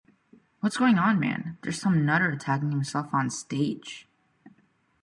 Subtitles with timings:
[0.61, 4.07] 'What's going on, man, there's some nutter attacking himself on stage.